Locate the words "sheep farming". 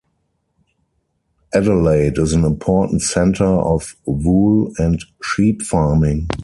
5.21-6.27